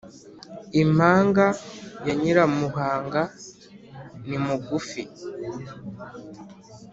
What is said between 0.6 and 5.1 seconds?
impanga ya nyiramuhanga ni mugufi